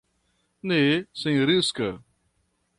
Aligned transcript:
Ne 0.63 1.05
senriska! 1.13 1.93